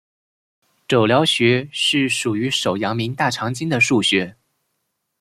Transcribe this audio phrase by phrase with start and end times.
[0.87, 4.35] 肘髎穴是属于手阳明大肠经的腧穴。